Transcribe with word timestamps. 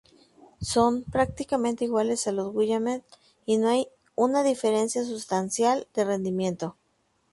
Son, 0.61 1.03
prácticamente, 1.03 1.85
iguales 1.85 2.25
a 2.25 2.31
los 2.31 2.55
Willamette 2.55 3.05
y 3.45 3.57
no 3.59 3.69
hay 3.69 3.87
una 4.15 4.41
diferencia 4.41 5.03
sustancial 5.05 5.87
de 5.93 6.05
rendimiento. 6.05 6.75